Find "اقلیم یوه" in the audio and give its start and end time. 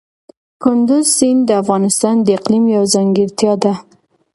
2.37-2.87